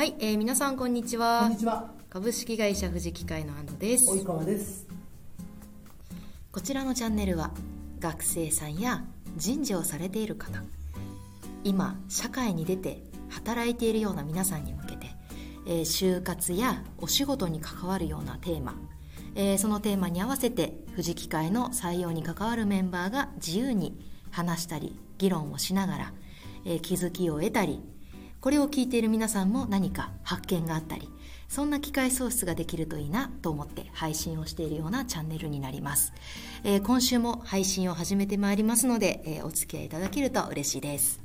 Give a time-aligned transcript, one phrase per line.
[0.00, 1.90] はい、えー、皆さんこんにちこはんにちは。
[2.08, 4.88] 株式会社富士機械の安藤です及川です。
[6.50, 7.50] こちらのチャンネルは
[7.98, 9.04] 学生さんや
[9.36, 10.62] 人事をされている方
[11.64, 15.08] 今社会に出て働いているような皆さんに向けて、
[15.66, 18.76] えー就活やお仕事に関わるようなテーマ、
[19.34, 26.12] えーそのテーマに合わせて富士機械の採用に関わるメンバーが自由に話したり議論をしながら、
[26.64, 27.82] えー気づきを得たり
[28.40, 31.10] これを聞いている皆さんも何か発見があったり
[31.48, 36.12] そんな機会創出ができるといいなと思って配信をしているようなチャンネルになります、
[36.64, 41.20] えー今週も配信を始めてまいりますので、えーお付き合いいただけると嬉しいです。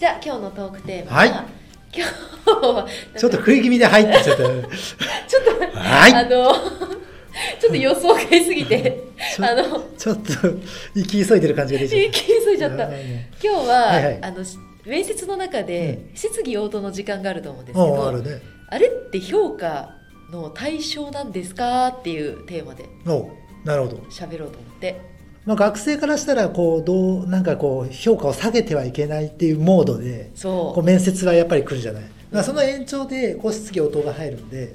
[0.00, 1.28] じゃあ今日のトークテーマは、はい。
[1.28, 2.06] 今
[2.44, 4.42] 日はちょっと食い気味で入ってちゃった。
[4.42, 4.62] ちょっ
[5.72, 6.14] と、はい。
[6.14, 6.28] あの
[7.60, 9.04] ちょっと予想外すぎて
[9.36, 10.32] ちょあのちょっと
[10.94, 12.84] 行き急いでる感じが出ちゃっ行き急いじゃった。
[12.84, 12.92] 今
[13.40, 14.18] 日は、はいはい。
[14.22, 17.84] あのし面接の中で、質疑応答の時間があると思うんですた。
[17.84, 18.42] けどおあるね。
[18.68, 19.96] あれって評価
[20.30, 23.30] の対象なんですかっていうテーマでお
[23.64, 23.96] なるほど。
[24.10, 25.00] 喋ろうと思って
[25.44, 32.02] まあ学生からしたらこうどうなんかこう評価を下げてはいけないっていうモードでそうこう面接はやっぱり来るじゃない。
[32.02, 34.74] だからその延長でこう質疑応答が入るんで、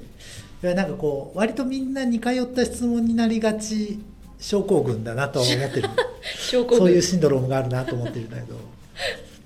[0.62, 4.00] いやなんかこう割とみんな似通った質問になりがち
[4.38, 5.88] 症候群だなとは思ってる。
[6.50, 8.69] そういうシンドロームがあるなと思ってるんだけど。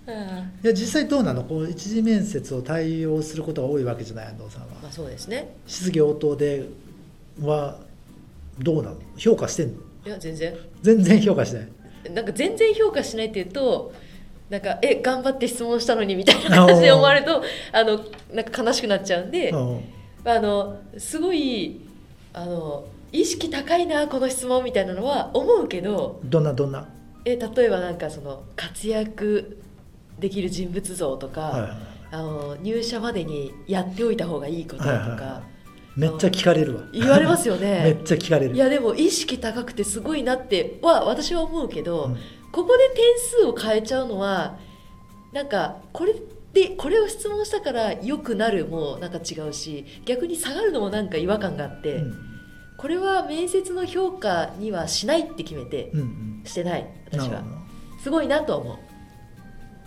[0.06, 1.44] あいや実際どうなの？
[1.44, 4.68] こう一次面接を対応することが多いわけじゃない安藤さんは。
[4.82, 5.54] まあそうですね。
[5.66, 6.64] 質疑応答で
[7.40, 7.78] は
[8.58, 8.96] どうなの？
[9.16, 9.74] 評価してんの？
[10.06, 10.54] いや全然。
[10.82, 11.68] 全然評価しない。
[12.12, 13.94] なんか全然評価しないっていうと
[14.50, 18.00] なんかえ頑張って質問したのにみたいな感じで思われるとあの
[18.32, 19.80] なんか悲しくなっちゃうんで、うん
[20.26, 21.80] あのすごい
[22.32, 26.88] あの意識高いなこの質問みたいなのは思うけどどんなどんな？
[27.24, 29.62] え例えばなんかその活躍
[30.24, 31.60] できる人物像とか、はい。
[31.62, 31.70] はい
[32.14, 35.18] あの入社までにやっておいた方がいいこととか、はいはい。
[35.18, 35.42] は
[35.96, 36.82] めっちゃ聞かれるわ。
[36.92, 38.54] 言われますよ めねっちゃ聞かれる。
[38.54, 42.16] いやでも意識高くてすごいなっては私は思うけど、うん。
[42.52, 44.58] ここで点数を変えちゃうのは
[45.32, 46.14] なんかこれ
[46.52, 52.14] でこれを質問したから良くなるもなんか違うし逆に下がるのもなんか違和感があって、うん。
[52.76, 56.42] これは面接の評価にはしないって決めてうんうん。
[56.44, 57.42] してない私は。
[58.00, 58.78] すごいなとは思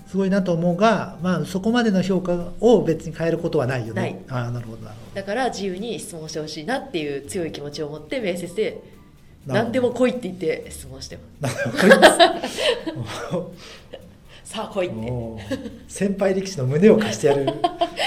[0.07, 4.23] すごいなと思うが、まあ、そこまでの評価を別に変えることはないよね。
[4.29, 8.81] ああなるほどなるうだから自由に質問してほしいなっていう強い気持ちを持って面接で
[9.45, 11.55] 何でも来いって言って質問してます。
[14.45, 15.67] さあ来いって。
[15.89, 17.45] 先輩力士の胸を貸してやる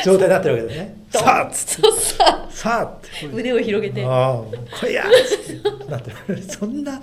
[0.03, 0.97] 状態になってるわけだね。
[1.13, 1.83] さあっつって。
[1.83, 3.27] そうささあって。
[3.27, 4.03] 胸を広げて。
[4.07, 4.43] ああ
[4.81, 6.43] 来いやってなってる。
[6.43, 6.99] そんな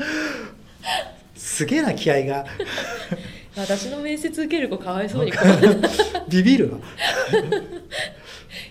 [1.36, 2.46] すげえな気合が
[3.58, 5.32] 私の面接受ける子かわいそうに
[6.30, 6.78] ビビるわ。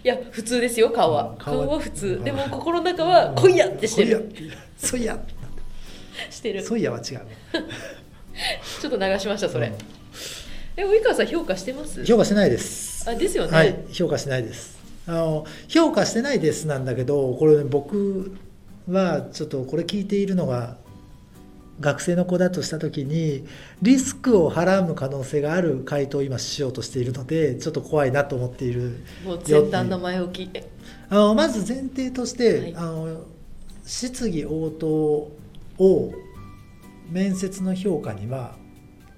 [0.04, 1.30] いや普通ですよ顔は。
[1.30, 1.78] うん顔は。
[1.78, 2.06] 普通。
[2.06, 2.24] うん。
[2.24, 4.30] でも心の中は来いやってしてる。
[4.78, 5.18] そいや。
[6.30, 6.62] してる。
[6.62, 9.66] ちそいやは違うょっと流しましたそれ。
[9.66, 9.74] うん。
[10.76, 12.04] え及川さん評価してます？
[12.04, 13.08] 評価してないです。
[13.08, 14.76] あですよね、はい評価してないです。
[15.08, 18.36] あの評価してないですなんだけどこれ、ね、僕
[18.88, 20.76] はちょっとこれ聞いているのが
[21.80, 23.46] 学生の子だとした時に
[23.82, 30.70] リスクをはらむ可能性がある回答を今しようとしているのでちょっと怖いなと思っているもう前段の前置きえ
[31.08, 32.76] あのまず前提として、はい。
[32.76, 33.24] あの
[33.84, 36.12] 質疑応答を
[37.08, 38.56] 面接の評価には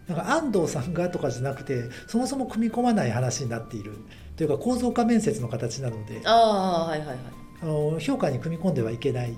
[0.06, 3.92] なんか安藤さんがとかじゃなくてそもそも組み込まない話になっている。
[4.36, 6.20] というか構造化面接の形なので。
[6.25, 7.19] ああはいはいはい。
[7.60, 9.34] あの評価に組み込んではいけない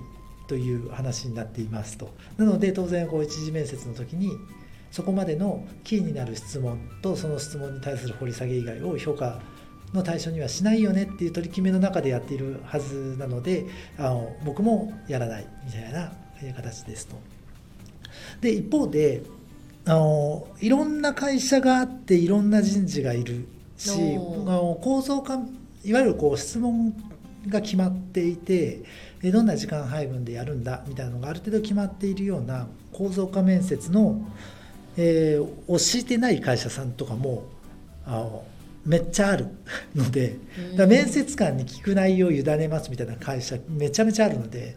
[0.51, 4.37] という話になっていますとなので当然こう一次面接の時に
[4.91, 9.39] そこまでのキーになる質問とその質問に対する掘り下げ以外を評価
[9.93, 13.65] の対象にはしないよねっていう取り決めの中でやっているはずなので
[13.97, 16.11] あの僕もやらないみたいな
[16.43, 17.15] えー形ですと。
[18.41, 19.23] で一方で
[19.85, 23.47] あのいろんな会社があっていろんな人事がいる
[23.77, 25.35] しあの構造化
[25.85, 26.93] いわゆるこう質問
[27.47, 28.83] が決まっていて
[29.23, 34.21] えどんな時間配分でやるんだみたいなのがある程度決まっているような構造化面接の、
[34.97, 37.43] えーを敷いてない会社さんとかも
[38.05, 38.43] あの
[38.85, 39.47] めっちゃある
[39.95, 40.37] ので
[40.75, 44.75] だ面接官に聞く内容を委ねますみたいな会社めちゃめちゃあるので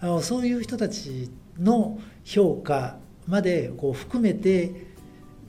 [0.00, 4.85] あのそういう人たちの評価までこう含めて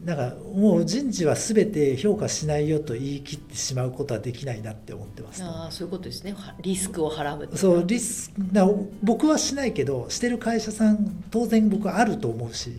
[0.04, 5.44] なんかもう人事は全て評価しないよと言い切ってしまうことはできないなって思ってます。
[5.44, 6.34] ああそういうことですね。
[6.34, 12.78] はリスクをはらむってそうリスだから僕はしないけどしてる会社さん当然僕はあると思うしうん。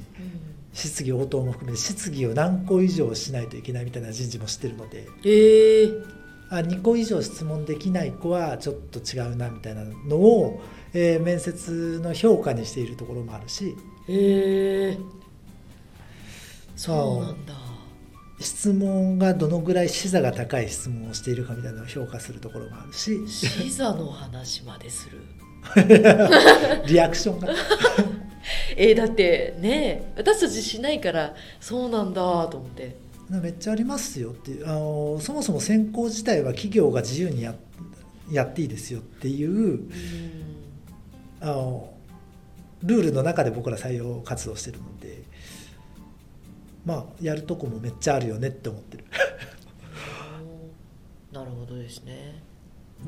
[0.73, 5.07] 質疑応答も含めて質疑を何個以上しないといけないみたいな人事もしてるので。
[5.25, 6.19] ええ
[6.51, 10.63] あ2個以上質問できない子はちょっと違うなみたいなのを、
[10.95, 13.77] えー面接の評価にしているところもあるし。
[14.09, 14.99] へえ
[16.79, 17.27] そう。
[17.27, 17.55] なんだ。
[18.41, 23.27] 質問がどのぐらい視座が高い質問をしているかみたいなのを評価するところもあるし。
[23.27, 25.19] 視座の話までする。
[26.87, 27.49] リアクションが。
[28.77, 32.97] えーだってね私たちしないからそうなんだと思って。
[33.29, 34.69] めっちゃありますよっていう。
[34.69, 37.57] あのそもそも選考自体は企業が自由にや
[38.31, 39.91] やっていいですよっていううん。
[41.41, 41.93] あの
[42.85, 45.25] ルールの中で僕ら採用活動してるので
[46.89, 49.05] まあやるとこもめっちゃあるよねって思ってる。
[51.31, 52.43] なるほどですね。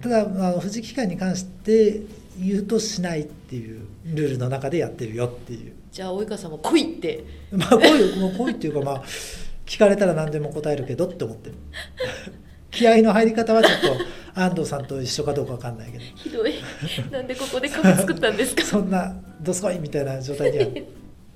[0.02, 2.02] ただあの富士機械に関して
[2.38, 5.72] 言うとしないっていうルールの中でやってるよっていう。
[5.90, 7.24] じゃあ及川さんも来いって。
[7.52, 9.04] まあこういうもうこういうっていうかまあ
[9.64, 11.54] 聞かれたら何でも答えるけどって思ってる。
[12.70, 13.80] 気合の入り方はちょっ
[14.34, 16.04] と安藤さんと一緒かどうかわかんないけど。
[16.14, 16.52] ひどい。
[17.10, 18.62] なんでここでカフェ作ったんですか？
[18.62, 20.66] そんなどすこいみたいな状態には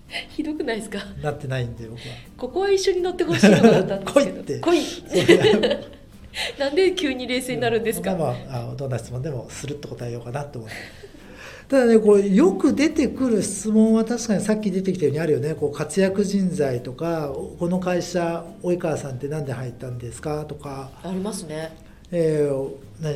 [0.31, 0.99] ひどくないですか？
[1.23, 2.05] なってないんで僕は。
[2.37, 4.61] ここは一緒に乗ってほしいのがあったんですけど。
[4.61, 5.95] 来いって。
[6.59, 10.77] なんで急に冷静になるんですか、まあどんな質問でもスルッと答えようかなと思って。
[11.69, 15.55] ただねこうよく出てくる質問は確かにさっき出てきたようにあるよね。
[15.55, 21.71] こう活躍人材とかこの会社及川さんって何で入ったんですかとか、ありますね。
[22.11, 22.69] えー
[23.01, 23.15] 何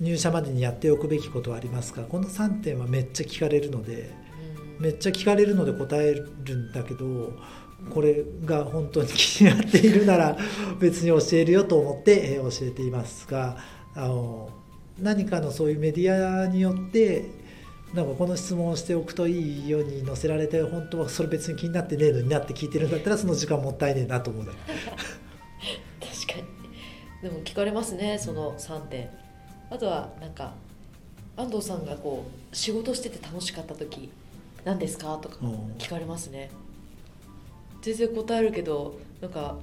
[0.00, 2.02] 入社までにやっておくべきことはありますか？
[2.02, 3.92] この3点はめっちゃ聞かれるので。
[3.94, 4.21] うん
[4.78, 7.32] めっちゃ聞かれるので答えるんだけど
[7.90, 10.36] これが本当に気になっているなら
[10.78, 13.56] 別に教えるよと思ってえー教えていますが
[13.94, 14.50] あの
[14.98, 17.30] 何かのそういうメディアによって
[17.94, 24.50] なんかこの質問をしておくといいように載せられて本当はそれ別に気になってねえのになって聞いてるんだったらその時間もったいねえなと思うね。
[26.00, 26.46] 確か
[27.22, 27.28] に。
[27.28, 29.10] でも聞かれますねその3点。
[29.70, 30.54] あとはなんか
[31.36, 34.10] 安藤さんがこう仕事してて楽しかった時
[34.64, 35.18] 何ですか？
[35.18, 35.52] とかうん。
[35.78, 36.50] 聞かれますね。
[37.82, 39.56] 全然答えるけどなんか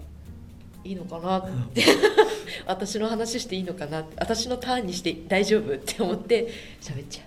[0.84, 1.38] いいのかな？
[1.40, 1.84] って。
[2.66, 4.06] 私の話していいのかな？
[4.18, 5.74] 私のターンにして大丈夫？
[5.74, 6.50] って思って
[6.82, 7.24] 喋っちゃ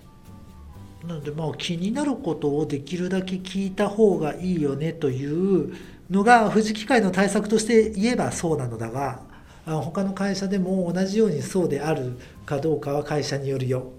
[1.03, 1.07] う。
[1.07, 4.93] なのでまあ気になることをできるだけ聞いた方がいいよね？
[4.93, 5.75] という
[6.09, 9.21] のが富士機械の対策として言えばそうなのだが
[9.65, 13.91] 他の会社でも同じようにそうであるかどうかは会社によるよ。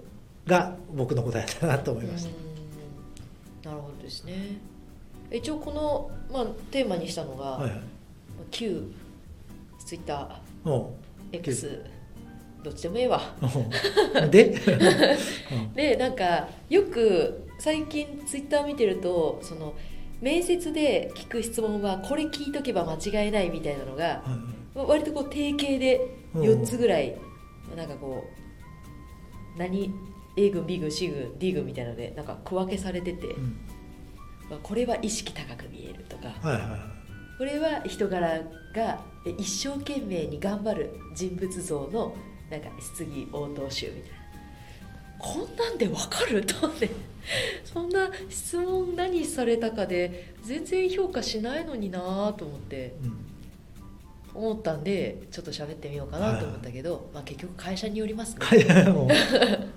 [0.47, 2.31] が僕の答えだなと思いました。
[3.65, 4.59] なるほどですね。
[5.31, 7.81] 一応この、まあ、テーマにしたのが、はいはい、
[8.51, 8.93] 旧
[9.85, 10.91] ツイッター
[11.33, 11.85] X
[12.63, 13.21] どっちでもええわ。
[14.23, 14.27] う。
[14.27, 19.75] ん で、う んでなんかよく最近ツイッター見てるとその
[20.21, 24.23] 面接で聞く質問はこれ聞いとけば間違いないみたいなのがは
[24.77, 26.01] い割とこう定型で
[26.35, 26.39] う。
[26.41, 27.17] ん4つぐらい
[27.77, 28.25] なんかこ
[29.57, 29.93] う何
[30.37, 33.57] A 軍 B 軍 C 軍 D 軍みたいなのでなんか区分けされてて、うん。
[34.51, 36.81] まあこれは意識高く見えるとかはいはいはい。
[37.39, 38.41] これは人柄
[38.75, 42.15] がえ一生懸命に頑張る人物像の
[42.51, 44.17] なんか質疑応答集みたいな。
[45.19, 46.91] こんなんでわかると思って。
[47.65, 52.95] そんな質問何されたかで全然評価しないのになと思って。
[53.03, 53.35] うん
[54.35, 58.41] 思ったんでちょっと喋ってみようかなと思ったけど、まあ、結局会社によりますね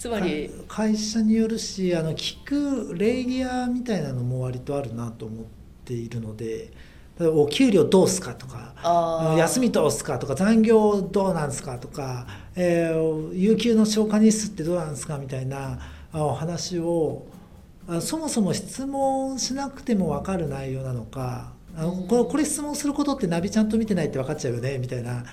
[0.00, 5.44] つまり会社によるしあの聞くレイギアみたいなのも割とあるなと思っ
[5.84, 6.72] ているので
[7.18, 8.72] お給料どうすかとか
[9.36, 12.26] 休みどうすかとか残業どうなんすかとか、
[12.56, 15.78] えー有給の消化日数ってどうなんですかみたいな
[16.14, 17.26] あお話を
[17.86, 25.24] あそもそも質問しなくても分かる内容なのかあのこれこれ質問することってナビちゃんと見てないって分かっちゃうよねみたいな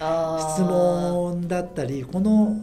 [0.55, 2.57] 質問だったりこの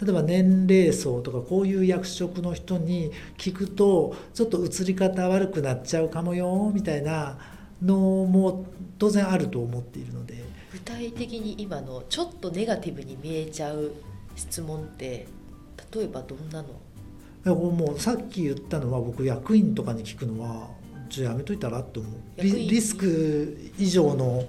[0.00, 7.38] 例えば年齢層とかこういう役職の人に聞くとちょっと映り方悪くなっちゃうかもよみたいな
[7.82, 8.66] のも
[8.98, 10.44] 当然あると思っているので。
[10.72, 13.92] 具体的に今のちょっとネガティブに見えちゃう
[14.34, 15.26] 質問って
[15.94, 17.54] 例えばどんなの？
[17.54, 20.68] もうさっき言ったのは僕役員とかに聞くのは
[21.08, 22.12] ちょっとやめといたらって思う。
[22.42, 24.44] リスク以上の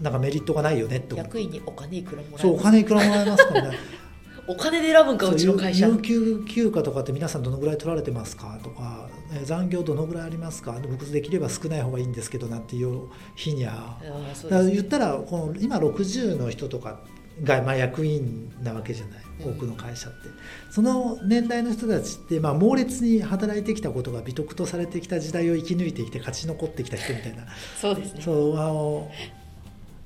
[0.00, 1.26] なんかメリットがないよねって思う。
[1.26, 2.42] 役員にお金いくらもらえます？
[2.42, 3.76] そうお金いくらもらえますからね
[4.46, 5.86] お金で選ぶんかうちの会社。
[5.86, 8.58] 有有給休暇とかって皆さんどのぐらい取られてますか？
[8.62, 10.78] とかえー残業どのぐらいありますか？
[10.80, 17.00] で僕できれば少ない方がいいんですけどなんていう日にゃあーそうだ言ったらこの今60の人とか
[17.42, 19.18] がまあ役員なわけじゃない。
[19.46, 19.54] うん。
[19.56, 20.28] 多くの会社って、
[20.70, 27.44] その年代の人たちってまあ猛烈に働いてきたことが美徳とされてきた時代を生き抜いてきて勝ち残ってきた人みたいな。
[27.80, 28.22] そうですね。
[28.22, 29.10] そうあの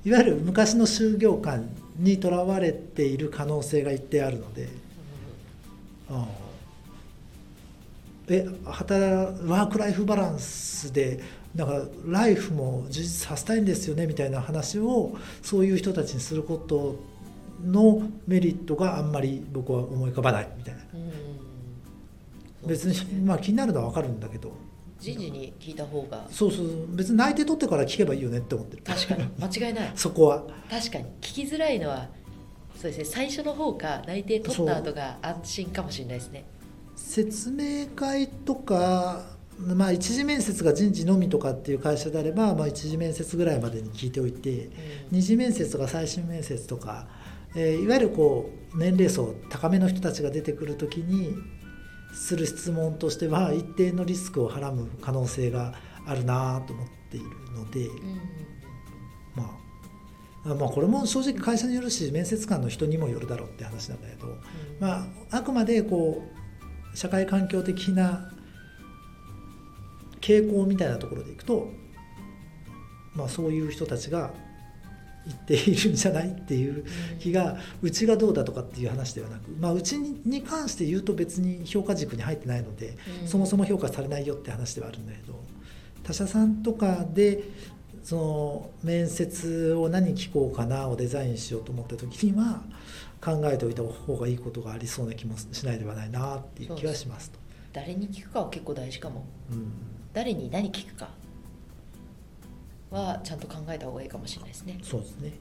[0.05, 4.69] いわゆる昔の就業官にとらわれている可能性が一定あるので、
[6.09, 6.49] ああ。
[8.31, 11.19] え働ワーク・ライフ・バランスで
[11.55, 16.99] だからライフも充実させたいんですよねみたいな話をそういう人たちにすること
[17.65, 20.81] のメリットがあんまり僕は思い浮かばないみたいな。
[20.93, 20.97] う
[22.65, 22.67] ん。
[22.67, 24.53] 別に、まあ、気になるのは分かるんだけど
[24.99, 26.25] 人事に聞いた方が。
[26.29, 28.83] そうそう別に内定取ってから聞けばいいよねって思ってる。
[28.83, 29.23] 確かに。
[29.39, 29.91] 間違いない。
[29.95, 30.43] そこは。
[30.69, 31.05] 確かに。
[31.21, 32.09] 聞きづらいのは
[32.75, 33.05] そうですね。
[33.05, 36.45] 最初の方か内定取った後が安心かもしれないですね。
[36.95, 44.71] 説明会とか、まあ、一次面接が人事のみとかっていう会社であれば、まあ、一次面接ぐらいまでに聞いておいてうん。
[45.11, 47.07] 二次面接とか最終面接とか、
[47.55, 51.35] えーいわゆるこう年齢層高めの人たちが出てくるときに
[52.13, 55.73] する質問としては一定のリスクをはらむ可能性が
[56.05, 58.19] あるなと思っているので、うん。
[59.35, 59.57] ま
[60.45, 64.35] あ、あまあこれも正直会社によるし面接官の人にもよるだろうって話なんだけど、うん。
[64.79, 66.23] まあ、あくまでこ
[66.93, 68.31] う社会環境的な
[70.21, 71.71] 傾向みたいなところでいくと、
[73.15, 74.33] まあ、そういう人たちが
[75.29, 76.85] 言っているんじゃないっていう
[77.19, 83.27] 気がうちがどうだとかっていう話ではなく、まあ、うちにに関して言うと別に評価軸に入ってないので、うん。
[83.27, 85.39] そもそも評価されないよって話ではあるんだけど
[86.03, 87.43] 他社さんとかで
[88.03, 92.63] その面接を何聞こうかなをデザインしようと思った時には
[93.21, 97.39] 考えておいた方がいいことがありそうな気もしないではないなっていう気がしますと。
[97.71, 99.25] 誰に聞くかは結構大事かも。
[99.51, 99.71] うん。
[100.13, 101.09] 誰に何聞くか
[102.91, 104.79] はちゃんと考えた方がいいかもしれないですね。
[104.81, 105.33] そうですね。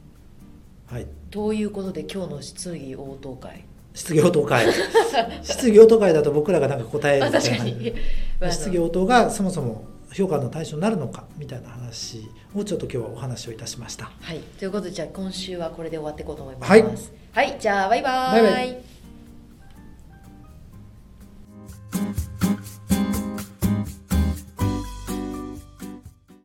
[0.87, 1.07] はい。
[1.31, 3.64] ということで今日の質疑応答会？
[3.95, 4.67] 質疑応答会。
[5.43, 7.93] 質疑応答会だと僕らがなんか答えるあみたいな。
[8.40, 14.11] まあ質疑応答がそもそも評価の対象になるのかみたいな話をちょっと今日はお話をいたしました。
[14.21, 14.40] はい。
[14.59, 16.71] ということでじゃあ今週はこれで終わっていこうと思います。
[16.71, 16.85] はい。
[17.33, 18.98] はい、じゃあバイババイバイ